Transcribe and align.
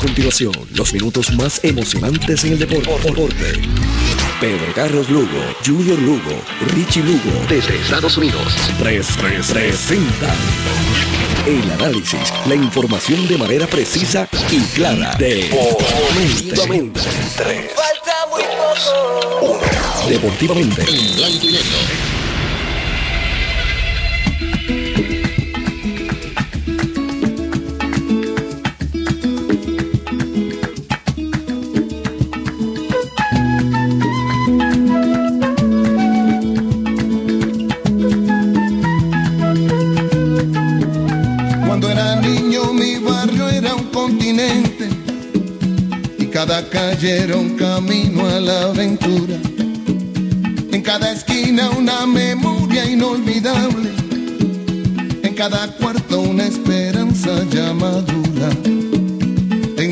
continuación, 0.00 0.52
los 0.74 0.92
minutos 0.94 1.30
más 1.34 1.62
emocionantes 1.62 2.44
en 2.44 2.54
el 2.54 2.58
deporte. 2.58 2.88
Pedro 4.40 4.72
Carlos 4.74 5.10
Lugo, 5.10 5.28
Junior 5.64 5.98
Lugo, 5.98 6.42
Richie 6.74 7.02
Lugo, 7.02 7.30
desde 7.48 7.76
Estados 7.76 8.16
Unidos. 8.16 8.42
3presenta 8.80 10.32
el 11.46 11.70
análisis, 11.72 12.32
la 12.46 12.54
información 12.54 13.28
de 13.28 13.36
manera 13.36 13.66
precisa 13.66 14.26
y 14.50 14.60
clara. 14.74 15.14
Deportivamente. 15.18 17.00
Falta 17.00 18.26
muy 18.30 18.42
poco. 18.42 19.60
Deportivamente. 20.08 20.82
En 20.82 21.16
blanco 21.16 21.46
y 21.46 21.52
negro 21.52 22.19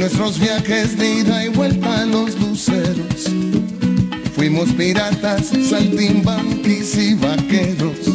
nuestros 0.08 0.38
viajes 0.40 0.96
de 0.96 1.16
ida 1.16 1.44
y 1.44 1.48
vuelta 1.48 2.00
a 2.00 2.06
los 2.06 2.34
luceros. 2.40 3.26
Fuimos 4.34 4.70
piratas, 4.70 5.48
saltimbanquis 5.68 6.96
y 6.96 7.12
vaqueros. 7.12 8.06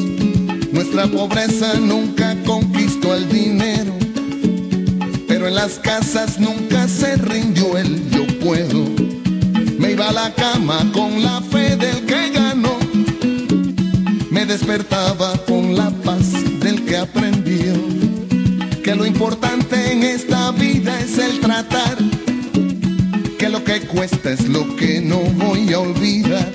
Nuestra 0.71 1.05
pobreza 1.05 1.75
nunca 1.75 2.35
conquistó 2.45 3.13
el 3.13 3.29
dinero 3.29 3.93
pero 5.27 5.47
en 5.47 5.55
las 5.55 5.77
casas 5.79 6.39
nunca 6.39 6.87
se 6.87 7.15
rindió 7.15 7.77
el 7.77 8.09
yo 8.09 8.25
puedo. 8.39 8.85
Me 9.77 9.91
iba 9.91 10.09
a 10.09 10.13
la 10.13 10.33
cama 10.33 10.79
con 10.93 11.21
la 11.21 11.41
fe 11.41 11.75
del 11.75 12.05
que 12.05 12.31
ganó. 12.31 12.75
Me 14.31 14.47
despertaba 14.47 15.33
con 15.47 15.75
la 15.75 15.91
paz 16.03 16.33
del 16.59 16.85
que 16.85 16.97
aprendió. 16.97 17.42
Que 18.83 18.95
lo 18.95 19.05
importante 19.05 19.93
en 19.93 20.03
esta 20.03 20.51
vida 20.51 20.99
es 20.99 21.17
el 21.17 21.39
tratar. 21.39 21.97
Que 23.39 23.47
lo 23.47 23.63
que 23.63 23.79
cuesta 23.81 24.31
es 24.31 24.49
lo 24.49 24.75
que 24.75 24.99
no 24.99 25.19
voy 25.19 25.71
a 25.71 25.79
olvidar. 25.79 26.51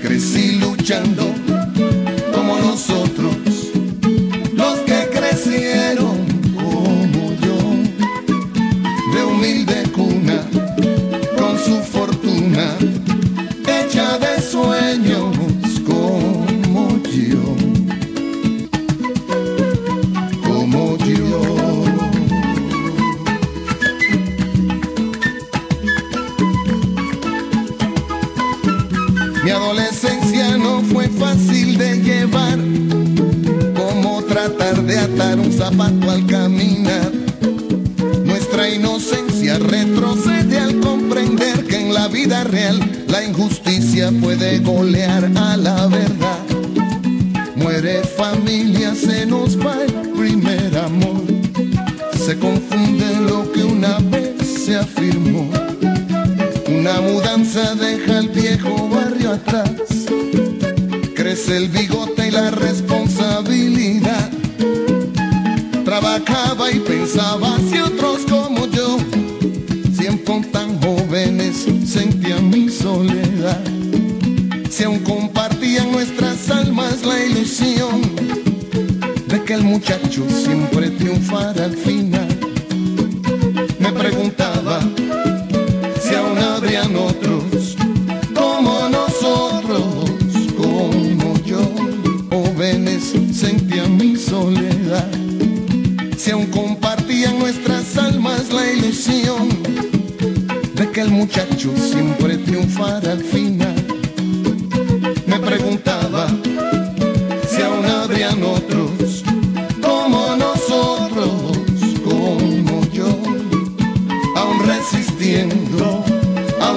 Crecí 0.00 0.52
luchando 0.52 1.45
zapato 35.56 36.10
al 36.10 36.26
caminar. 36.26 37.12
Nuestra 38.24 38.68
inocencia 38.68 39.58
retrocede 39.58 40.58
al 40.58 40.80
comprender 40.80 41.64
que 41.66 41.80
en 41.80 41.94
la 41.94 42.08
vida 42.08 42.44
real 42.44 42.78
la 43.08 43.24
injusticia 43.24 44.12
puede 44.20 44.58
golear 44.58 45.24
a 45.36 45.56
la 45.56 45.86
verdad. 45.86 46.44
Muere 47.56 48.02
familia, 48.04 48.94
se 48.94 49.26
nos 49.26 49.58
va 49.58 49.76
el 49.82 50.10
primer 50.10 50.76
amor. 50.78 51.22
Se 52.24 52.38
confunde 52.38 53.20
lo 53.28 53.50
que 53.52 53.64
una 53.64 53.98
vez 53.98 54.34
se 54.64 54.76
afirmó. 54.76 55.50
Una 56.68 57.00
mudanza 57.00 57.74
deja 57.74 58.18
el 58.18 58.28
viejo 58.28 58.88
barrio 58.88 59.32
atrás. 59.32 59.70
Crece 61.36 61.56
el 61.58 61.68
bigote 61.68 62.28
y 62.28 62.30
la 62.30 62.50
responsabilidad 62.50 64.30
trabajaba 65.84 66.72
y 66.72 66.80
pensaba 66.80 67.58
si 67.70 67.78
otros 67.78 68.22
como 68.22 68.66
yo, 68.68 68.96
siempre 69.94 70.40
tan 70.50 70.80
jóvenes, 70.80 71.66
sentían 71.86 72.48
mi 72.48 72.70
soledad. 72.70 73.62
Si 74.70 74.84
aún 74.84 75.00
compartían 75.00 75.92
nuestras 75.92 76.48
almas 76.48 77.04
la 77.04 77.22
ilusión 77.22 78.00
de 79.28 79.42
que 79.44 79.52
el 79.52 79.64
muchacho 79.64 80.24
siempre 80.30 80.88
triunfara 80.88 81.66
al 81.66 81.76
final. 81.76 81.95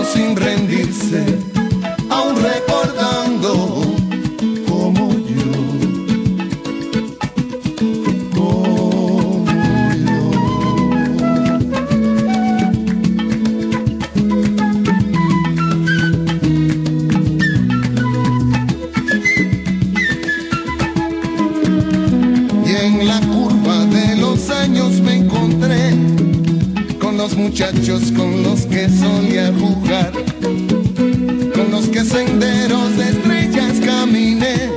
Sin 0.09 0.35
rendirse, 0.35 0.58
muchachos 27.39 28.11
con 28.11 28.43
los 28.43 28.65
que 28.65 28.89
solía 28.89 29.51
jugar, 29.57 30.11
con 31.53 31.71
los 31.71 31.87
que 31.87 32.03
senderos 32.03 32.97
de 32.97 33.09
estrellas 33.09 33.79
caminé, 33.79 34.69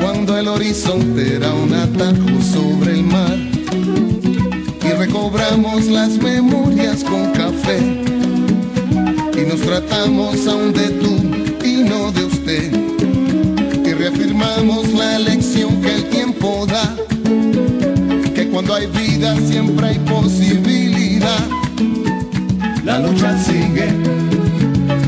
cuando 0.00 0.38
el 0.38 0.46
horizonte 0.46 1.34
era 1.34 1.52
un 1.52 1.74
atajo 1.74 2.40
sobre 2.40 2.92
el 2.92 3.02
mar, 3.02 3.36
y 4.82 4.92
recobramos 4.92 5.86
las 5.86 6.10
memorias 6.18 7.02
con 7.02 7.32
café, 7.32 7.78
y 9.36 9.48
nos 9.48 9.60
tratamos 9.60 10.46
aún 10.46 10.72
de 10.72 10.88
tú 11.00 11.16
y 11.66 11.82
no 11.82 12.12
de 12.12 12.24
usted, 12.24 12.72
y 13.84 13.92
reafirmamos 13.94 14.92
la 14.94 15.18
lección 15.18 15.82
que 15.82 15.92
el 15.92 16.04
tiempo 16.04 16.66
da, 16.66 16.94
que 18.32 18.48
cuando 18.48 18.74
hay 18.74 18.86
vida 18.86 19.36
siempre 19.48 19.88
hay 19.88 19.98
posibilidad 19.98 20.97
la 22.84 22.98
lucha 23.00 23.36
sigue 23.38 23.88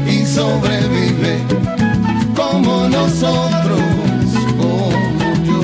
y 0.07 0.27
sobrevive 0.27 1.39
como 2.35 2.89
nosotros, 2.89 3.81
como 4.59 5.35
yo. 5.45 5.63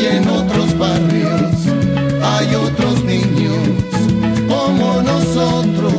Y 0.00 0.06
en 0.16 0.28
otros 0.28 0.78
barrios 0.78 1.52
hay 2.22 2.54
otros 2.54 3.04
niños 3.04 3.58
como 4.48 5.02
nosotros, 5.02 5.94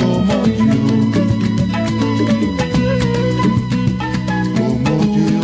como 0.00 0.46
yo. 0.46 0.76
Como 4.56 4.94
yo. 5.16 5.38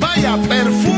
Vaya 0.00 0.36
perfume 0.48 0.89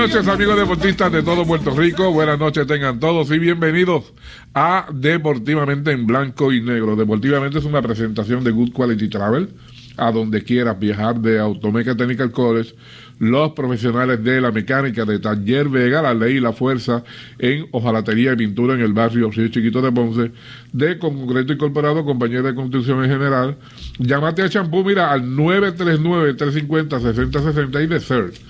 noches 0.00 0.28
amigos 0.28 0.56
deportistas 0.56 1.12
de 1.12 1.22
todo 1.22 1.44
Puerto 1.44 1.76
Rico, 1.76 2.10
buenas 2.10 2.38
noches 2.38 2.66
tengan 2.66 2.98
todos 2.98 3.30
y 3.32 3.38
bienvenidos 3.38 4.14
a 4.54 4.86
Deportivamente 4.90 5.92
en 5.92 6.06
Blanco 6.06 6.54
y 6.54 6.62
Negro. 6.62 6.96
Deportivamente 6.96 7.58
es 7.58 7.66
una 7.66 7.82
presentación 7.82 8.42
de 8.42 8.50
Good 8.50 8.72
Quality 8.72 9.10
Travel, 9.10 9.50
a 9.98 10.10
donde 10.10 10.42
quieras 10.42 10.78
viajar 10.78 11.20
de 11.20 11.38
Automeca 11.38 11.94
Technical 11.94 12.30
College, 12.30 12.74
los 13.18 13.52
profesionales 13.52 14.24
de 14.24 14.40
la 14.40 14.50
mecánica 14.50 15.04
de 15.04 15.18
Taller 15.18 15.68
Vega, 15.68 16.00
la 16.00 16.14
ley 16.14 16.38
y 16.38 16.40
la 16.40 16.54
fuerza 16.54 17.04
en 17.38 17.66
hojalatería 17.70 18.32
y 18.32 18.36
pintura 18.36 18.72
en 18.72 18.80
el 18.80 18.94
barrio 18.94 19.30
Río 19.30 19.48
Chiquito 19.48 19.82
de 19.82 19.92
Ponce, 19.92 20.32
de 20.72 20.98
Concreto 20.98 21.52
Incorporado, 21.52 22.06
compañía 22.06 22.40
de 22.40 22.54
construcción 22.54 23.04
en 23.04 23.10
general. 23.10 23.58
Llámate 23.98 24.40
a 24.40 24.48
Champú, 24.48 24.82
mira, 24.82 25.12
al 25.12 25.24
939-350-6060 25.24 27.84
y 27.84 27.86
de 27.86 28.00
Search 28.00 28.40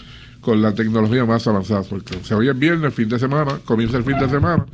con 0.40 0.62
la 0.62 0.74
tecnología 0.74 1.24
más 1.24 1.46
avanzada, 1.46 1.82
porque 1.82 2.18
se 2.22 2.34
hoy 2.34 2.48
es 2.48 2.58
viernes, 2.58 2.94
fin 2.94 3.08
de 3.08 3.18
semana, 3.18 3.60
comienza 3.64 3.96
el 3.96 4.04
fin 4.04 4.18
de 4.18 4.28
semana. 4.28 4.66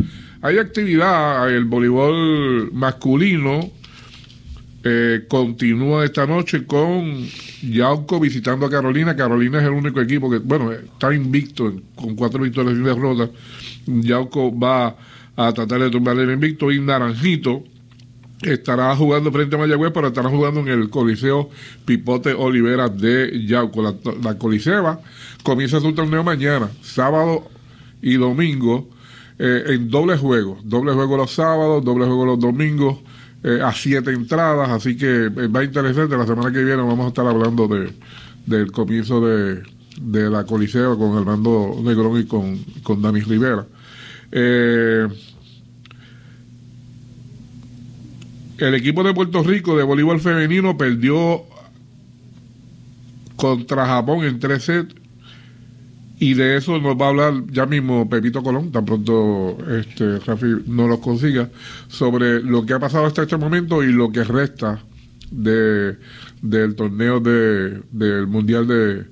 Hay 0.42 0.58
actividad, 0.58 1.50
el 1.50 1.64
voleibol 1.64 2.70
masculino 2.72 3.70
eh, 4.88 5.24
continúa 5.26 6.04
esta 6.04 6.26
noche 6.26 6.64
con 6.64 7.26
Yauco 7.62 8.20
visitando 8.20 8.66
a 8.66 8.70
Carolina. 8.70 9.16
Carolina 9.16 9.58
es 9.58 9.64
el 9.64 9.72
único 9.72 10.00
equipo 10.00 10.30
que, 10.30 10.38
bueno, 10.38 10.70
está 10.70 11.12
invicto 11.12 11.72
con 11.96 12.14
cuatro 12.14 12.42
victorias 12.42 12.76
y 12.76 12.80
una 12.80 12.94
derrota. 12.94 13.28
Yauco 13.86 14.56
va 14.56 14.96
a 15.34 15.52
tratar 15.52 15.80
de 15.80 15.90
tumbar 15.90 16.16
el 16.18 16.30
invicto 16.30 16.70
y 16.70 16.80
Naranjito 16.80 17.64
estará 18.52 18.94
jugando 18.96 19.30
frente 19.32 19.56
a 19.56 19.58
Mayagüez, 19.58 19.92
pero 19.92 20.08
estará 20.08 20.28
jugando 20.28 20.60
en 20.60 20.68
el 20.68 20.90
Coliseo 20.90 21.50
Pipote 21.84 22.32
Olivera 22.32 22.88
de 22.88 23.44
Yauco. 23.46 23.82
La, 23.82 23.94
la 24.22 24.38
comienza 24.38 25.80
su 25.80 25.92
torneo 25.92 26.24
mañana, 26.24 26.68
sábado 26.82 27.48
y 28.02 28.14
domingo, 28.14 28.88
eh, 29.38 29.64
en 29.68 29.90
doble 29.90 30.16
juego. 30.16 30.58
Doble 30.64 30.92
juego 30.92 31.16
los 31.16 31.32
sábados, 31.32 31.84
doble 31.84 32.06
juego 32.06 32.26
los 32.26 32.40
domingos, 32.40 32.98
eh, 33.42 33.60
a 33.62 33.72
siete 33.72 34.12
entradas, 34.12 34.70
así 34.70 34.96
que 34.96 35.26
eh, 35.26 35.48
va 35.48 35.62
interesante. 35.64 36.16
La 36.16 36.26
semana 36.26 36.52
que 36.52 36.64
viene 36.64 36.82
vamos 36.82 37.06
a 37.06 37.08
estar 37.08 37.26
hablando 37.26 37.68
de, 37.68 37.92
del 38.46 38.72
comienzo 38.72 39.20
de, 39.20 39.62
de 40.00 40.30
la 40.30 40.44
Coliseo 40.44 40.98
con 40.98 41.16
Armando 41.16 41.76
Negrón 41.82 42.20
y 42.20 42.24
con, 42.24 42.58
con 42.82 43.02
Dani 43.02 43.20
Rivera. 43.20 43.66
El 48.58 48.74
equipo 48.74 49.02
de 49.02 49.14
Puerto 49.14 49.42
Rico 49.42 49.76
de 49.76 49.84
voleibol 49.84 50.20
femenino 50.20 50.76
perdió 50.76 51.42
contra 53.36 53.86
Japón 53.86 54.24
en 54.24 54.38
tres 54.40 54.64
sets 54.64 54.94
y 56.18 56.34
de 56.34 56.56
eso 56.56 56.78
nos 56.78 56.98
va 56.98 57.06
a 57.06 57.08
hablar 57.10 57.34
ya 57.50 57.66
mismo 57.66 58.08
Pepito 58.08 58.42
Colón, 58.42 58.72
tan 58.72 58.86
pronto 58.86 59.58
este 59.78 60.18
Rafi 60.20 60.46
no 60.66 60.88
los 60.88 61.00
consiga, 61.00 61.50
sobre 61.88 62.42
lo 62.42 62.64
que 62.64 62.72
ha 62.72 62.78
pasado 62.78 63.04
hasta 63.04 63.22
este 63.22 63.36
momento 63.36 63.82
y 63.82 63.92
lo 63.92 64.10
que 64.10 64.24
resta 64.24 64.82
de, 65.30 65.96
del 66.40 66.74
torneo 66.74 67.20
de, 67.20 67.82
del 67.90 68.26
Mundial 68.26 68.66
de, 68.66 69.04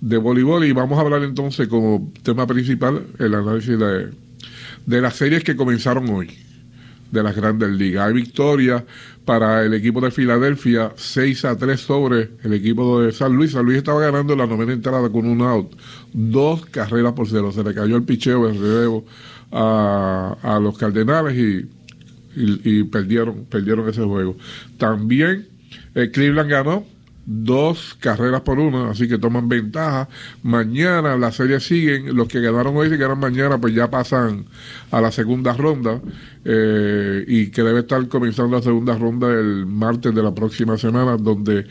de 0.00 0.16
Voleibol. 0.16 0.64
Y 0.64 0.72
vamos 0.72 0.98
a 0.98 1.00
hablar 1.00 1.24
entonces 1.24 1.66
como 1.66 2.12
tema 2.22 2.46
principal 2.46 3.02
el 3.18 3.34
análisis 3.34 3.76
de, 3.76 4.10
de 4.86 5.00
las 5.00 5.16
series 5.16 5.42
que 5.42 5.56
comenzaron 5.56 6.08
hoy, 6.10 6.30
de 7.10 7.22
las 7.22 7.34
grandes 7.34 7.70
ligas. 7.70 8.06
Hay 8.06 8.14
victorias 8.14 8.82
para 9.24 9.64
el 9.64 9.74
equipo 9.74 10.00
de 10.00 10.10
Filadelfia, 10.10 10.92
6 10.96 11.44
a 11.44 11.56
3 11.56 11.80
sobre 11.80 12.30
el 12.42 12.52
equipo 12.52 13.00
de 13.00 13.12
San 13.12 13.34
Luis. 13.34 13.52
San 13.52 13.64
Luis 13.64 13.78
estaba 13.78 14.00
ganando 14.00 14.36
la 14.36 14.46
novena 14.46 14.72
entrada 14.72 15.10
con 15.10 15.26
un 15.26 15.42
out, 15.42 15.72
dos 16.12 16.66
carreras 16.66 17.12
por 17.12 17.28
cero. 17.28 17.50
Se 17.52 17.64
le 17.64 17.74
cayó 17.74 17.96
el 17.96 18.04
picheo, 18.04 18.48
el 18.48 18.58
relevo 18.58 19.04
a, 19.50 20.36
a 20.42 20.60
los 20.60 20.76
Cardenales 20.78 21.36
y, 21.36 21.68
y, 22.36 22.84
perdieron, 22.84 23.46
perdieron 23.46 23.88
ese 23.88 24.02
juego. 24.02 24.36
También 24.78 25.48
eh, 25.94 26.10
Cleveland 26.12 26.50
ganó 26.50 26.84
dos 27.26 27.96
carreras 27.98 28.42
por 28.42 28.60
una, 28.60 28.90
así 28.90 29.08
que 29.08 29.18
toman 29.18 29.48
ventaja. 29.48 30.08
Mañana 30.44 31.16
la 31.16 31.32
serie 31.32 31.58
siguen, 31.58 32.14
los 32.16 32.28
que 32.28 32.40
ganaron 32.40 32.76
hoy 32.76 32.86
y 32.86 32.96
ganan 32.96 33.18
mañana, 33.18 33.58
pues 33.58 33.74
ya 33.74 33.90
pasan 33.90 34.46
a 34.92 35.00
la 35.00 35.10
segunda 35.10 35.52
ronda 35.52 36.00
eh, 36.44 37.24
y 37.26 37.50
que 37.50 37.62
debe 37.62 37.80
estar 37.80 38.06
comenzando 38.08 38.56
la 38.56 38.62
segunda 38.62 38.96
ronda 38.96 39.28
el 39.28 39.66
martes 39.66 40.14
de 40.14 40.22
la 40.22 40.32
próxima 40.32 40.78
semana, 40.78 41.16
donde 41.16 41.66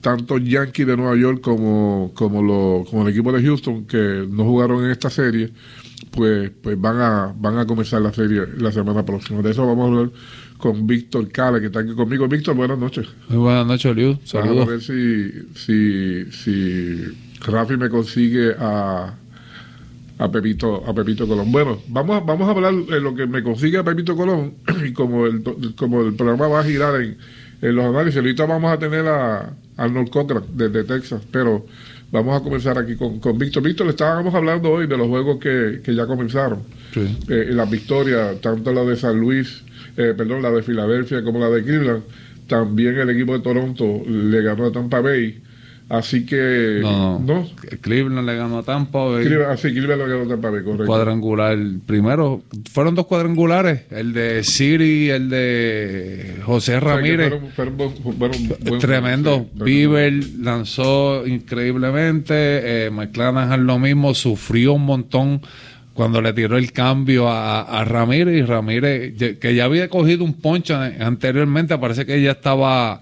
tanto 0.00 0.38
Yankees 0.38 0.86
de 0.86 0.96
Nueva 0.96 1.16
York 1.16 1.40
como, 1.42 2.12
como, 2.14 2.40
lo, 2.40 2.84
como 2.88 3.02
el 3.02 3.08
equipo 3.12 3.32
de 3.32 3.42
Houston 3.42 3.86
que 3.86 4.26
no 4.30 4.44
jugaron 4.44 4.84
en 4.84 4.92
esta 4.92 5.10
serie, 5.10 5.52
pues, 6.12 6.50
pues 6.62 6.80
van 6.80 7.00
a 7.00 7.34
van 7.36 7.58
a 7.58 7.66
comenzar 7.66 8.00
la 8.00 8.12
serie 8.12 8.42
la 8.58 8.72
semana 8.72 9.04
próxima. 9.04 9.42
De 9.42 9.50
eso 9.50 9.66
vamos 9.66 9.84
a 9.84 9.88
hablar 9.88 10.12
con 10.60 10.86
Víctor 10.86 11.28
Cala, 11.32 11.58
que 11.60 11.66
está 11.66 11.80
aquí 11.80 11.94
conmigo. 11.94 12.28
Víctor, 12.28 12.54
buenas 12.54 12.78
noches. 12.78 13.08
Muy 13.28 13.38
buenas 13.38 13.66
noches, 13.66 13.96
Liu. 13.96 14.18
Saludos. 14.24 14.68
a 14.68 14.70
ver 14.70 14.80
si, 14.80 15.30
si, 15.56 16.30
si 16.30 17.04
Rafi 17.40 17.76
me 17.76 17.88
consigue 17.88 18.54
a, 18.58 19.14
a 20.18 20.30
Pepito, 20.30 20.84
a 20.86 20.94
Pepito 20.94 21.26
Colón. 21.26 21.50
Bueno, 21.50 21.78
vamos 21.88 22.16
a, 22.16 22.24
vamos 22.24 22.46
a 22.46 22.50
hablar 22.50 22.74
de 22.74 23.00
lo 23.00 23.14
que 23.14 23.26
me 23.26 23.42
consigue 23.42 23.78
a 23.78 23.84
Pepito 23.84 24.16
Colón, 24.16 24.54
y 24.86 24.92
como 24.92 25.26
el, 25.26 25.42
como 25.76 26.02
el 26.02 26.14
programa 26.14 26.48
va 26.48 26.60
a 26.60 26.64
girar 26.64 27.00
en, 27.00 27.16
en 27.62 27.74
los 27.74 27.86
análisis, 27.86 28.18
ahorita 28.18 28.46
vamos 28.46 28.72
a 28.72 28.78
tener 28.78 29.06
a 29.06 29.54
Arnold 29.76 30.10
Cochran 30.10 30.44
desde 30.54 30.84
Texas, 30.84 31.22
pero 31.30 31.66
vamos 32.10 32.40
a 32.40 32.42
comenzar 32.42 32.78
aquí 32.78 32.96
con, 32.96 33.20
con 33.20 33.38
Víctor. 33.38 33.62
Víctor, 33.62 33.86
le 33.86 33.90
estábamos 33.90 34.34
hablando 34.34 34.70
hoy 34.70 34.86
de 34.86 34.96
los 34.96 35.08
juegos 35.08 35.38
que, 35.38 35.80
que 35.84 35.94
ya 35.94 36.06
comenzaron. 36.06 36.62
Sí. 36.92 37.18
Eh, 37.28 37.50
las 37.50 37.70
victorias, 37.70 38.40
tanto 38.40 38.72
la 38.72 38.84
de 38.84 38.96
San 38.96 39.18
Luis 39.18 39.62
eh, 39.96 40.14
perdón, 40.16 40.42
la 40.42 40.50
de 40.50 40.62
Filadelfia 40.62 41.22
como 41.22 41.38
la 41.38 41.50
de 41.50 41.62
Cleveland. 41.62 42.02
También 42.46 42.98
el 42.98 43.10
equipo 43.10 43.32
de 43.32 43.40
Toronto 43.40 44.02
le 44.06 44.42
ganó 44.42 44.66
a 44.66 44.72
Tampa 44.72 45.00
Bay. 45.00 45.40
Así 45.90 46.24
que. 46.24 46.78
No, 46.80 47.18
no. 47.18 47.48
Cleveland 47.80 48.24
le 48.24 48.36
ganó 48.36 48.58
a 48.58 48.62
Tampa 48.62 49.06
Bay. 49.06 49.24
Cleveland, 49.24 49.50
así, 49.50 49.72
Cleveland 49.72 50.00
le 50.00 50.08
ganó 50.08 50.22
a 50.22 50.28
Tampa 50.28 50.50
Bay, 50.50 50.62
correcto. 50.62 50.86
Cuadrangular. 50.86 51.58
Primero, 51.84 52.42
fueron 52.72 52.94
dos 52.94 53.06
cuadrangulares. 53.06 53.82
El 53.90 54.12
de 54.12 54.44
Siri, 54.44 55.10
el 55.10 55.28
de 55.28 56.36
José 56.46 56.78
Ramírez. 56.78 57.34
fueron, 57.56 57.92
fueron, 58.18 58.78
Tremendo. 58.78 59.48
Sí, 59.52 59.64
Bieber 59.64 60.12
lanzó 60.38 61.26
increíblemente. 61.26 62.34
Eh, 62.86 62.90
McClanahan 62.90 63.66
lo 63.66 63.80
mismo. 63.80 64.14
Sufrió 64.14 64.74
un 64.74 64.86
montón 64.86 65.42
cuando 65.92 66.22
le 66.22 66.32
tiró 66.32 66.56
el 66.56 66.70
cambio 66.70 67.28
a, 67.28 67.84
Ramírez 67.84 68.36
y 68.36 68.42
Ramírez, 68.42 69.38
que 69.38 69.54
ya 69.56 69.64
había 69.64 69.88
cogido 69.88 70.24
un 70.24 70.34
poncho 70.34 70.74
anteriormente, 70.76 71.76
parece 71.78 72.06
que 72.06 72.22
ya 72.22 72.30
estaba, 72.30 73.00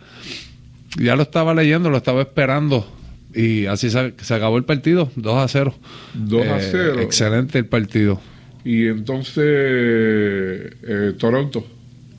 ya 0.96 1.16
lo 1.16 1.22
estaba 1.22 1.54
leyendo, 1.54 1.90
lo 1.90 1.98
estaba 1.98 2.22
esperando. 2.22 2.86
Y 3.34 3.66
así 3.66 3.90
se, 3.90 4.34
acabó 4.34 4.56
el 4.56 4.64
partido, 4.64 5.10
2 5.16 5.36
a 5.36 5.48
0. 5.48 5.74
2 6.14 6.46
a 6.46 6.60
0. 6.60 7.00
Eh, 7.00 7.02
excelente 7.02 7.58
el 7.58 7.66
partido. 7.66 8.20
Y 8.64 8.86
entonces, 8.86 9.44
eh, 9.46 11.12
Toronto. 11.18 11.66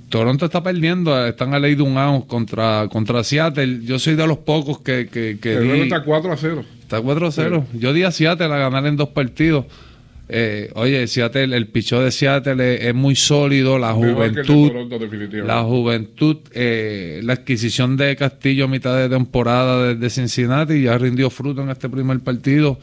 Toronto 0.10 0.46
está 0.46 0.64
perdiendo, 0.64 1.28
están 1.28 1.54
a 1.54 1.60
ley 1.60 1.76
de 1.76 1.84
un 1.84 1.98
out 1.98 2.28
contra, 2.28 2.88
contra 2.92 3.24
Seattle. 3.24 3.82
Yo 3.84 4.00
soy 4.00 4.16
de 4.16 4.26
los 4.26 4.40
pocos 4.40 4.80
que. 4.80 5.08
que, 5.08 5.38
que 5.40 5.58
el 5.58 5.70
está 5.84 6.04
4 6.04 6.32
a 6.32 6.38
0. 6.38 6.66
Está 6.82 7.02
4 7.02 7.28
a 7.28 7.32
0. 7.32 7.66
Yo 7.74 7.94
di 7.94 8.04
a 8.04 8.12
Seattle 8.12 8.48
a 8.48 8.58
ganar 8.58 8.86
en 8.88 8.96
dos 8.96 9.10
partidos. 9.10 9.66
Eh, 10.32 10.70
oye, 10.76 11.08
Seattle, 11.08 11.58
el 11.58 11.68
pichó 11.68 12.02
de 12.02 12.12
Seattle 12.12 12.88
es, 12.88 12.94
muy 12.94 13.16
sólido, 13.16 13.80
la 13.80 13.94
juventud, 13.94 14.72
la 15.44 15.64
juventud, 15.64 16.38
eh, 16.54 17.20
la 17.24 17.34
adquisición 17.34 17.98
de 17.98 18.16
Castillo 18.16 18.66
a 18.66 18.68
mitad 18.68 18.96
de 18.96 19.10
temporada 19.10 19.94
desde 19.94 20.10
Cincinnati 20.12 20.84
ya 20.84 20.98
rindió 21.00 21.32
fruto 21.32 21.64
en 21.64 21.70
este 21.70 21.90
primer 21.90 22.20
partido. 22.20 22.80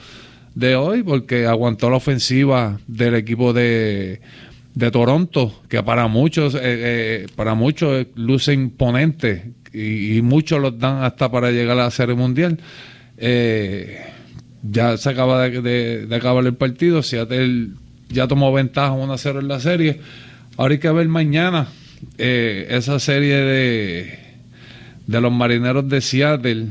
de 0.56 0.74
hoy 0.74 1.02
porque 1.02 1.46
aguantó 1.46 1.88
la 1.90 1.96
ofensiva 1.96 2.80
del 2.88 3.14
equipo 3.14 3.52
de, 3.52 4.20
de 4.76 4.90
Toronto, 4.90 5.62
que 5.70 5.82
para 5.82 6.06
muchos, 6.06 6.54
eh, 6.54 6.60
eh, 6.62 7.26
para 7.34 7.54
muchos 7.54 8.06
luce 8.14 8.52
imponente 8.52 9.52
y, 9.72 10.20
muchos 10.20 10.60
los 10.60 10.78
dan 10.78 11.02
hasta 11.02 11.30
para 11.30 11.50
llegar 11.50 11.78
a 11.78 11.84
la 11.84 11.90
Serie 11.90 12.14
Mundial. 12.14 12.58
Eh, 13.16 13.98
ya 14.62 14.96
se 14.96 15.10
acaba 15.10 15.48
de, 15.48 16.08
acabar 16.12 16.44
el 16.46 16.54
partido, 16.54 17.02
Seattle 17.02 17.68
ya 18.08 18.28
tomó 18.28 18.52
ventaja 18.52 18.92
1 18.92 19.12
a 19.12 19.18
0 19.18 19.40
en 19.40 19.48
la 19.48 19.60
serie. 19.60 20.00
Ahora 20.56 20.72
hay 20.72 20.80
que 20.80 20.90
ver 20.90 21.08
mañana 21.08 21.68
esa 22.18 22.98
serie 22.98 23.36
de, 23.36 24.18
de 25.06 25.20
los 25.20 25.32
marineros 25.32 25.88
de 25.88 26.00
Seattle 26.00 26.68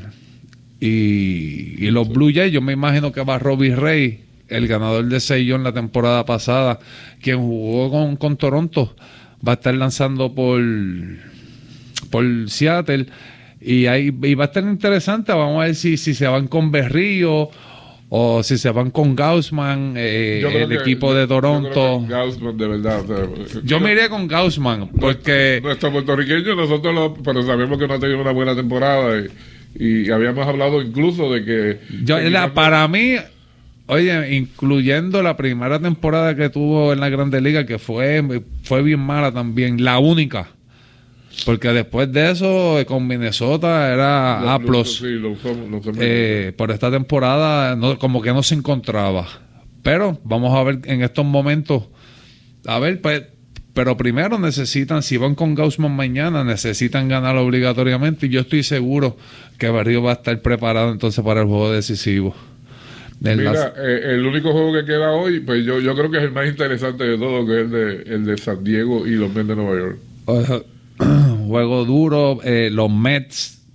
y, 0.79 1.89
los 1.91 2.09
Blue 2.09 2.31
Jays, 2.33 2.51
yo 2.51 2.61
me 2.61 2.73
imagino 2.73 3.11
que 3.11 3.23
va 3.23 3.39
Robbie 3.39 3.75
Ray, 3.75 4.23
el 4.49 4.67
ganador 4.67 5.05
de 5.05 5.39
en 5.39 5.63
la 5.63 5.73
temporada 5.73 6.25
pasada, 6.25 6.79
quien 7.21 7.39
jugó 7.39 7.89
con, 7.89 8.17
con 8.17 8.37
Toronto, 8.37 8.95
va 9.47 9.53
a 9.53 9.55
estar 9.55 9.73
lanzando 9.73 10.35
por, 10.35 10.61
por 12.09 12.25
Seattle. 12.49 13.07
Y, 13.61 13.87
ahí, 13.87 14.11
va 14.11 14.43
a 14.43 14.47
estar 14.47 14.63
interesante. 14.63 15.31
Vamos 15.31 15.61
a 15.61 15.65
ver 15.65 15.75
si, 15.75 15.97
si 15.97 16.13
se 16.13 16.27
van 16.27 16.47
con 16.47 16.71
Berrío 16.71 17.49
o 18.17 18.43
si 18.43 18.57
se 18.57 18.71
van 18.71 18.91
con 18.91 19.13
Gaussman, 19.13 19.95
eh, 19.97 20.41
el 20.41 20.71
equipo 20.71 21.13
de 21.13 21.27
Toronto. 21.27 22.01
Yo, 22.07 22.53
de 22.53 22.67
verdad. 22.67 23.03
yo 23.61 23.81
me 23.81 23.91
iré 23.91 24.07
con 24.07 24.25
Gaussman 24.25 24.87
porque. 24.87 25.59
Nuestro, 25.61 25.91
puertorriqueño, 25.91 26.55
nosotros 26.55 26.95
lo, 26.95 27.13
pero 27.13 27.43
sabemos 27.43 27.77
que 27.77 27.85
no 27.85 27.95
ha 27.95 27.99
tenido 27.99 28.21
una 28.21 28.31
buena 28.31 28.55
temporada. 28.55 29.19
Y, 29.77 30.05
y 30.07 30.09
habíamos 30.11 30.47
hablado 30.47 30.81
incluso 30.81 31.29
de 31.29 31.43
que... 31.43 31.79
Yo, 32.05 32.17
para 32.53 32.87
mí, 32.87 33.15
oye, 33.87 34.33
incluyendo 34.33 35.21
la 35.21 35.35
primera 35.35 35.77
temporada 35.77 36.37
que 36.37 36.49
tuvo 36.49 36.93
en 36.93 37.01
la 37.01 37.09
Grande 37.09 37.41
Liga, 37.41 37.65
que 37.65 37.79
fue, 37.79 38.23
fue 38.63 38.81
bien 38.81 39.01
mala 39.01 39.33
también, 39.33 39.83
la 39.83 39.99
única. 39.99 40.54
Porque 41.43 41.69
después 41.69 42.11
de 42.11 42.31
eso, 42.31 42.77
con 42.87 43.07
Minnesota 43.07 43.91
era 43.91 44.53
A. 44.53 44.59
Eh, 45.99 46.53
por 46.55 46.71
esta 46.71 46.89
temporada, 46.89 47.77
como 47.97 48.21
que 48.21 48.31
no 48.33 48.41
se 48.41 48.55
encontraba. 48.55 49.27
Pero 49.83 50.19
vamos 50.23 50.55
a 50.55 50.63
ver 50.63 50.79
en 50.85 51.03
estos 51.03 51.25
momentos. 51.25 51.83
A 52.65 52.79
ver, 52.79 53.01
pues 53.01 53.23
pero 53.75 53.97
primero 53.97 54.39
necesitan, 54.39 55.03
si 55.03 55.17
van 55.17 55.35
con 55.35 55.53
Gaussman 55.53 55.93
mañana, 55.93 56.45
necesitan 56.45 57.09
ganar 57.09 57.35
obligatoriamente. 57.35 58.27
Y 58.27 58.29
yo 58.29 58.39
estoy 58.39 58.63
seguro 58.63 59.17
que 59.57 59.67
Barrio 59.67 60.01
va 60.01 60.11
a 60.11 60.13
estar 60.13 60.41
preparado 60.41 60.93
entonces 60.93 61.23
para 61.23 61.41
el 61.41 61.47
juego 61.47 61.73
decisivo. 61.73 62.33
Mira, 63.19 63.73
eh, 63.77 64.13
el 64.13 64.25
único 64.25 64.53
juego 64.53 64.71
que 64.73 64.85
queda 64.85 65.11
hoy, 65.11 65.41
pues 65.41 65.65
yo, 65.65 65.81
yo 65.81 65.93
creo 65.93 66.09
que 66.09 66.17
es 66.17 66.23
el 66.23 66.31
más 66.31 66.47
interesante 66.47 67.03
de 67.03 67.17
todo, 67.17 67.45
que 67.45 67.53
es 67.53 67.65
el 67.65 67.71
de, 67.71 68.15
el 68.15 68.25
de 68.25 68.37
San 68.37 68.63
Diego 68.63 69.05
y 69.05 69.11
los 69.11 69.33
Mets 69.33 69.49
de 69.49 69.55
Nueva 69.57 69.77
York. 69.77 70.65
juego 71.47 71.85
duro, 71.85 72.39
eh, 72.43 72.69
los 72.71 72.91
Mets 72.91 73.65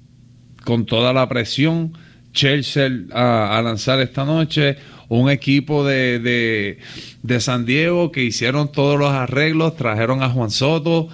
con 0.64 0.86
toda 0.86 1.12
la 1.12 1.28
presión, 1.28 1.92
Chelsea 2.32 2.88
a 3.12 3.60
lanzar 3.62 4.00
esta 4.00 4.24
noche, 4.24 4.76
un 5.10 5.28
equipo 5.28 5.84
de, 5.84 6.78
de, 7.22 7.40
San 7.40 7.66
Diego 7.66 8.12
que 8.12 8.22
hicieron 8.22 8.70
todos 8.70 8.96
los 8.98 9.10
arreglos, 9.10 9.76
trajeron 9.76 10.22
a 10.22 10.30
Juan 10.30 10.52
Soto, 10.52 11.08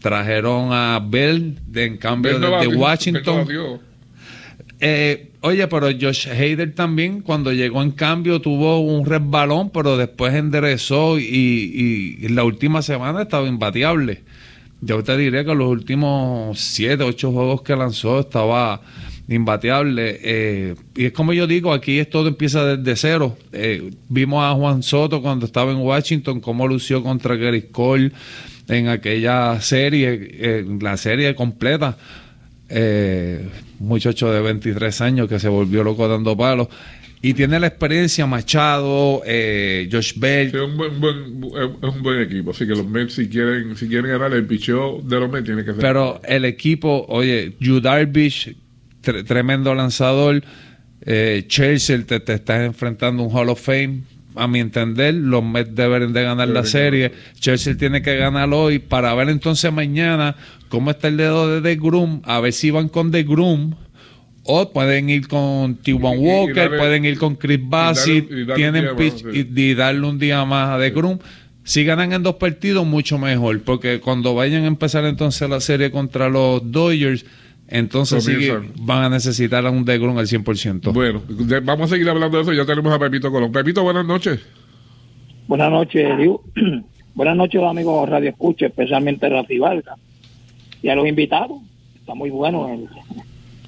trajeron 0.00 0.70
a 0.72 1.00
Bell 1.02 1.58
de, 1.66 1.86
en 1.86 1.96
cambio 1.96 2.38
de, 2.38 2.66
Washington. 2.68 3.48
Eh, 4.80 5.30
oye, 5.40 5.66
pero 5.66 5.88
Josh 5.98 6.28
Hader 6.28 6.74
también 6.74 7.22
cuando 7.22 7.50
llegó 7.50 7.82
en 7.82 7.92
cambio 7.92 8.42
tuvo 8.42 8.80
un 8.80 9.06
resbalón, 9.06 9.70
pero 9.70 9.96
después 9.96 10.34
enderezó 10.34 11.18
y, 11.18 11.24
y, 12.20 12.28
la 12.28 12.44
última 12.44 12.82
semana 12.82 13.22
estaba 13.22 13.48
imbateable. 13.48 14.24
Yo 14.80 15.02
te 15.02 15.16
diré 15.16 15.44
que 15.44 15.54
los 15.54 15.68
últimos 15.68 16.58
siete, 16.58 17.02
ocho 17.02 17.32
juegos 17.32 17.62
que 17.62 17.74
lanzó 17.74 18.20
estaba 18.20 18.80
imbateable. 19.28 20.18
Eh, 20.22 20.74
y 20.96 21.06
es 21.06 21.12
como 21.12 21.32
yo 21.32 21.46
digo, 21.46 21.72
aquí 21.72 21.98
es 21.98 22.08
todo 22.08 22.28
empieza 22.28 22.76
desde 22.76 22.96
cero. 22.96 23.36
Eh, 23.52 23.90
vimos 24.08 24.44
a 24.44 24.54
Juan 24.54 24.82
Soto 24.82 25.20
cuando 25.20 25.46
estaba 25.46 25.72
en 25.72 25.78
Washington, 25.78 26.40
cómo 26.40 26.66
lució 26.66 27.02
contra 27.02 27.36
Gary 27.36 27.62
Cole 27.62 28.12
en 28.68 28.88
aquella 28.88 29.60
serie, 29.60 30.64
la 30.80 30.96
serie 30.96 31.34
completa. 31.34 31.96
Eh, 32.70 33.48
muchacho 33.78 34.30
de 34.30 34.40
23 34.42 35.00
años 35.00 35.28
que 35.28 35.38
se 35.38 35.48
volvió 35.48 35.82
loco 35.82 36.06
dando 36.06 36.36
palos. 36.36 36.68
Y 37.20 37.34
tiene 37.34 37.58
la 37.58 37.66
experiencia 37.66 38.26
Machado, 38.26 39.22
eh, 39.26 39.88
Josh 39.90 40.12
Bell. 40.16 40.48
es, 40.48 40.54
un 40.54 42.02
buen, 42.02 42.20
equipo. 42.20 42.52
Así 42.52 42.66
que 42.66 42.76
los 42.76 42.86
Mets, 42.86 43.14
si 43.14 43.28
quieren, 43.28 43.76
si 43.76 43.88
quieren 43.88 44.10
ganar 44.10 44.32
el 44.32 44.46
picheo 44.46 45.00
de 45.02 45.18
los 45.18 45.30
Mets, 45.30 45.44
tiene 45.44 45.64
que 45.64 45.72
ser. 45.72 45.80
Pero 45.80 46.20
el 46.24 46.44
equipo, 46.44 47.06
oye, 47.08 47.54
Yu 47.58 47.80
Darvish, 47.80 48.54
tremendo 49.26 49.74
lanzador. 49.74 50.44
Eh, 51.00 51.44
Chelsea 51.48 52.02
te, 52.04 52.20
te 52.20 52.34
estás 52.34 52.62
enfrentando 52.62 53.22
un 53.22 53.36
Hall 53.36 53.48
of 53.48 53.60
Fame. 53.60 54.02
A 54.36 54.46
mi 54.46 54.60
entender, 54.60 55.14
los 55.14 55.42
Mets 55.42 55.74
deben 55.74 56.12
de 56.12 56.22
ganar 56.22 56.46
la 56.48 56.64
serie. 56.64 57.10
Chelsea 57.40 57.76
tiene 57.76 58.00
que 58.00 58.16
ganar 58.16 58.48
hoy 58.52 58.78
para 58.78 59.12
ver 59.14 59.28
entonces 59.30 59.72
mañana 59.72 60.36
cómo 60.68 60.92
está 60.92 61.08
el 61.08 61.16
dedo 61.16 61.60
de 61.60 61.60
The 61.60 61.82
Groom. 61.82 62.22
A 62.24 62.38
ver 62.38 62.52
si 62.52 62.70
van 62.70 62.88
con 62.88 63.10
The 63.10 63.24
Groom. 63.24 63.74
O 64.50 64.72
pueden 64.72 65.10
ir 65.10 65.28
con 65.28 65.76
t 65.76 65.92
Walker, 65.92 66.78
pueden 66.78 67.04
ir 67.04 67.18
con 67.18 67.34
Chris 67.34 67.60
Bassett, 67.62 68.26
tienen 68.54 68.96
pitch 68.96 69.22
y, 69.30 69.74
darle 69.74 70.06
un 70.06 70.18
día 70.18 70.42
más 70.46 70.70
a 70.70 70.78
The 70.80 70.88
Groom. 70.88 71.18
Si 71.64 71.84
ganan 71.84 72.14
en 72.14 72.22
dos 72.22 72.36
partidos, 72.36 72.86
mucho 72.86 73.18
mejor, 73.18 73.60
porque 73.62 74.00
cuando 74.00 74.34
vayan 74.34 74.64
a 74.64 74.66
empezar 74.66 75.04
entonces 75.04 75.50
la 75.50 75.60
serie 75.60 75.90
contra 75.90 76.30
los 76.30 76.72
Dodgers, 76.72 77.26
entonces 77.68 78.24
sí 78.24 78.48
van 78.80 79.04
a 79.04 79.10
necesitar 79.10 79.66
a 79.66 79.70
un 79.70 79.84
Degron 79.84 80.16
al 80.16 80.26
100%. 80.26 80.94
Bueno, 80.94 81.22
vamos 81.62 81.92
a 81.92 81.94
seguir 81.94 82.08
hablando 82.08 82.38
de 82.38 82.42
eso. 82.44 82.52
Ya 82.54 82.64
tenemos 82.64 82.90
a 82.90 82.98
Pepito 82.98 83.30
Colón. 83.30 83.52
Pepito, 83.52 83.82
buenas 83.82 84.06
noches. 84.06 84.40
Buenas 85.46 85.70
noches, 85.70 86.08
buenas 87.14 87.36
noches, 87.36 87.62
amigos 87.62 88.08
Radio 88.08 88.30
Escucha, 88.30 88.64
especialmente 88.64 89.28
Rafi 89.28 89.58
Vargas. 89.58 89.98
Y 90.80 90.88
a 90.88 90.94
los 90.94 91.06
invitados. 91.06 91.60
Está 91.96 92.14
muy 92.14 92.30
bueno. 92.30 92.66
El, 92.72 92.88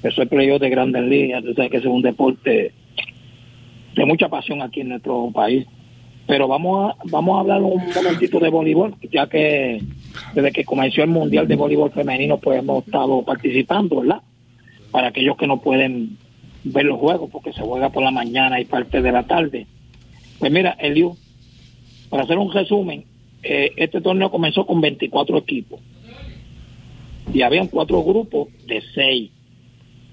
eso 0.03 0.21
es 0.21 0.29
playoff 0.29 0.61
de 0.61 0.69
grandes 0.69 1.03
líneas. 1.03 1.43
Tú 1.43 1.53
sabes 1.53 1.71
que 1.71 1.77
es 1.77 1.85
un 1.85 2.01
deporte 2.01 2.73
de 3.95 4.05
mucha 4.05 4.29
pasión 4.29 4.61
aquí 4.61 4.81
en 4.81 4.89
nuestro 4.89 5.31
país. 5.31 5.65
Pero 6.27 6.47
vamos 6.47 6.91
a, 6.91 6.97
vamos 7.05 7.35
a 7.35 7.39
hablar 7.41 7.61
un 7.61 7.83
momentito 7.93 8.39
de 8.39 8.49
voleibol, 8.49 8.95
ya 9.11 9.27
que 9.27 9.81
desde 10.33 10.51
que 10.51 10.63
comenzó 10.63 11.01
el 11.01 11.09
Mundial 11.09 11.47
de 11.47 11.55
Voleibol 11.55 11.91
Femenino, 11.91 12.37
pues 12.37 12.59
hemos 12.59 12.85
estado 12.85 13.23
participando, 13.23 14.01
¿verdad? 14.01 14.21
Para 14.91 15.07
aquellos 15.07 15.35
que 15.35 15.47
no 15.47 15.61
pueden 15.61 16.17
ver 16.63 16.85
los 16.85 16.99
juegos, 16.99 17.29
porque 17.31 17.51
se 17.53 17.61
juega 17.61 17.89
por 17.89 18.03
la 18.03 18.11
mañana 18.11 18.61
y 18.61 18.65
parte 18.65 19.01
de 19.01 19.11
la 19.11 19.23
tarde. 19.23 19.65
Pues 20.39 20.51
mira, 20.51 20.77
Eliu, 20.79 21.17
para 22.09 22.23
hacer 22.23 22.37
un 22.37 22.53
resumen, 22.53 23.03
eh, 23.43 23.71
este 23.75 23.99
torneo 23.99 24.29
comenzó 24.29 24.65
con 24.65 24.79
24 24.79 25.37
equipos 25.37 25.79
y 27.33 27.41
habían 27.41 27.67
cuatro 27.67 28.03
grupos 28.03 28.49
de 28.67 28.81
seis. 28.93 29.31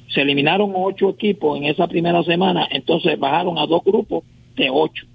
Se 0.08 0.22
eliminaron 0.22 0.72
ocho 0.74 1.10
equipos 1.10 1.58
en 1.58 1.64
esa 1.64 1.86
primera 1.86 2.22
semana, 2.22 2.66
entonces 2.70 3.18
bajaron 3.18 3.58
a 3.58 3.66
dos 3.66 3.84
grupos 3.84 4.24
de 4.56 4.70
ocho. 4.70 5.06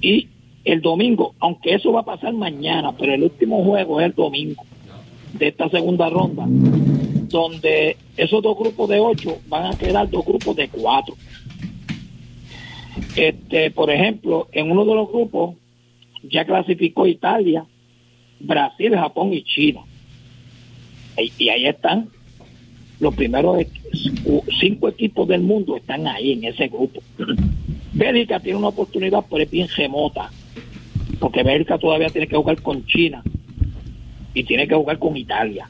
Y 0.00 0.28
el 0.64 0.82
domingo, 0.82 1.34
aunque 1.40 1.74
eso 1.74 1.92
va 1.92 2.00
a 2.00 2.04
pasar 2.04 2.34
mañana, 2.34 2.92
pero 2.92 3.14
el 3.14 3.22
último 3.22 3.64
juego 3.64 4.00
es 4.00 4.06
el 4.06 4.14
domingo 4.14 4.62
de 5.32 5.48
esta 5.48 5.68
segunda 5.70 6.10
ronda, 6.10 6.44
donde 6.48 7.96
esos 8.16 8.42
dos 8.42 8.58
grupos 8.58 8.88
de 8.88 9.00
ocho 9.00 9.38
van 9.48 9.72
a 9.72 9.78
quedar 9.78 10.10
dos 10.10 10.24
grupos 10.24 10.56
de 10.56 10.68
cuatro. 10.68 11.14
Este, 13.16 13.70
por 13.70 13.90
ejemplo, 13.90 14.48
en 14.52 14.70
uno 14.70 14.84
de 14.84 14.94
los 14.94 15.08
grupos 15.08 15.56
ya 16.22 16.44
clasificó 16.44 17.06
Italia, 17.06 17.64
Brasil, 18.40 18.94
Japón 18.94 19.32
y 19.32 19.42
China. 19.42 19.80
Y, 21.16 21.48
ahí 21.48 21.66
están 21.66 22.08
los 23.00 23.14
primeros 23.14 23.64
cinco 24.60 24.88
equipos 24.88 25.28
del 25.28 25.42
mundo 25.42 25.76
están 25.76 26.06
ahí 26.06 26.32
en 26.32 26.44
ese 26.44 26.68
grupo. 26.68 27.00
Bélgica 27.92 28.40
tiene 28.40 28.58
una 28.58 28.68
oportunidad, 28.68 29.24
pero 29.28 29.42
es 29.42 29.50
bien 29.50 29.68
remota 29.76 30.30
porque 31.18 31.42
Bélgica 31.42 31.78
todavía 31.78 32.08
tiene 32.08 32.26
que 32.26 32.36
jugar 32.36 32.60
con 32.62 32.84
China 32.86 33.22
y 34.34 34.44
tiene 34.44 34.68
que 34.68 34.74
jugar 34.74 34.98
con 34.98 35.16
Italia. 35.16 35.68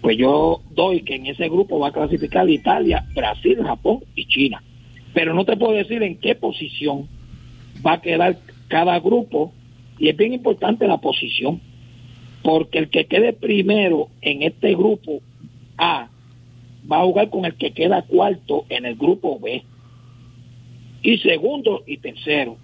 Pues 0.00 0.18
yo 0.18 0.60
doy 0.70 1.02
que 1.02 1.16
en 1.16 1.26
ese 1.26 1.48
grupo 1.48 1.78
va 1.78 1.88
a 1.88 1.92
clasificar 1.92 2.48
Italia, 2.48 3.04
Brasil, 3.14 3.58
Japón 3.62 4.00
y 4.14 4.26
China. 4.26 4.62
Pero 5.14 5.34
no 5.34 5.44
te 5.44 5.56
puedo 5.56 5.72
decir 5.72 6.02
en 6.02 6.18
qué 6.18 6.34
posición 6.34 7.08
va 7.84 7.94
a 7.94 8.00
quedar 8.00 8.38
cada 8.68 9.00
grupo 9.00 9.52
y 9.98 10.08
es 10.08 10.16
bien 10.16 10.34
importante 10.34 10.86
la 10.86 10.98
posición, 10.98 11.60
porque 12.42 12.78
el 12.78 12.90
que 12.90 13.06
quede 13.06 13.32
primero 13.32 14.08
en 14.20 14.42
este 14.42 14.74
grupo 14.74 15.20
A 15.78 16.10
va 16.90 17.00
a 17.00 17.04
jugar 17.04 17.30
con 17.30 17.44
el 17.44 17.54
que 17.54 17.72
queda 17.72 18.02
cuarto 18.02 18.64
en 18.68 18.86
el 18.86 18.96
grupo 18.96 19.38
B 19.40 19.62
y 21.02 21.18
segundo 21.18 21.82
y 21.86 21.98
tercero. 21.98 22.56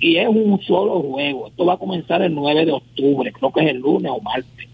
Y 0.00 0.16
es 0.16 0.28
un 0.28 0.60
solo 0.62 1.00
juego. 1.00 1.48
Esto 1.48 1.64
va 1.64 1.74
a 1.74 1.78
comenzar 1.78 2.22
el 2.22 2.34
9 2.34 2.66
de 2.66 2.72
octubre, 2.72 3.32
creo 3.32 3.52
que 3.52 3.60
es 3.60 3.70
el 3.70 3.78
lunes 3.78 4.10
o 4.12 4.20
martes. 4.20 4.68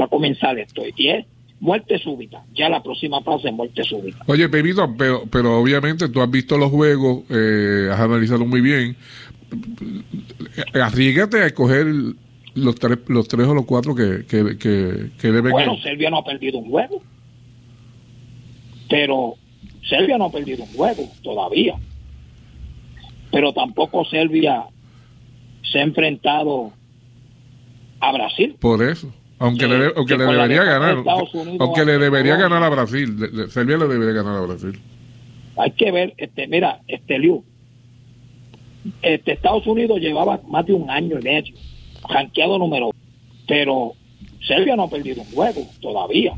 Va 0.00 0.04
a 0.04 0.08
comenzar 0.08 0.58
esto. 0.58 0.82
Y 0.96 1.08
es 1.08 1.26
muerte 1.60 1.98
súbita. 1.98 2.44
Ya 2.54 2.68
la 2.68 2.82
próxima 2.82 3.20
fase 3.22 3.48
es 3.48 3.54
muerte 3.54 3.82
súbita. 3.82 4.18
Oye, 4.26 4.48
Pepito, 4.48 4.94
pero, 4.96 5.24
pero 5.30 5.58
obviamente 5.58 6.08
tú 6.08 6.20
has 6.20 6.30
visto 6.30 6.56
los 6.58 6.70
juegos, 6.70 7.24
eh, 7.30 7.88
has 7.90 8.00
analizado 8.00 8.44
muy 8.44 8.60
bien. 8.60 8.96
Arriesgate 10.74 11.38
a 11.38 11.46
escoger 11.46 11.86
los 12.54 12.74
tres, 12.74 12.98
los 13.08 13.26
tres 13.26 13.46
o 13.46 13.54
los 13.54 13.64
cuatro 13.64 13.94
que, 13.94 14.26
que, 14.26 14.58
que, 14.58 15.32
deben. 15.32 15.52
Bueno, 15.52 15.76
Serbia 15.78 16.10
no 16.10 16.18
ha 16.18 16.24
perdido 16.24 16.58
un 16.58 16.70
juego. 16.70 17.02
Pero 18.88 19.34
Serbia 19.88 20.18
no 20.18 20.26
ha 20.26 20.32
perdido 20.32 20.64
un 20.64 20.70
juego 20.70 21.08
todavía. 21.22 21.74
Pero 23.30 23.52
tampoco 23.52 24.04
Serbia 24.04 24.64
se 25.70 25.78
ha 25.78 25.82
enfrentado 25.82 26.72
a 28.00 28.12
Brasil. 28.12 28.56
Por 28.60 28.82
eso. 28.82 29.12
Aunque 29.38 29.68
le, 29.68 29.92
aunque 29.94 30.16
le 30.16 30.24
debería 30.24 30.64
ganar. 30.64 31.04
Aunque 31.60 31.84
le 31.84 31.98
debería 31.98 32.36
ganar 32.36 32.62
a 32.62 32.68
Brasil. 32.68 33.16
Serbia 33.50 33.76
le 33.76 33.86
debería 33.86 34.22
ganar 34.22 34.36
a 34.36 34.46
Brasil. 34.46 34.80
Hay 35.56 35.72
que 35.72 35.90
ver, 35.90 36.14
este, 36.16 36.46
mira, 36.46 36.80
este 36.88 37.18
Liu. 37.18 37.44
Este, 39.02 39.32
Estados 39.32 39.66
Unidos 39.66 40.00
llevaba 40.00 40.40
más 40.48 40.64
de 40.66 40.72
un 40.72 40.88
año 40.88 41.18
y 41.18 41.22
medio, 41.22 41.54
ranqueado 42.08 42.58
número 42.58 42.90
pero 43.48 43.94
Serbia 44.46 44.76
no 44.76 44.84
ha 44.84 44.90
perdido 44.90 45.22
un 45.22 45.32
juego 45.32 45.62
todavía. 45.80 46.34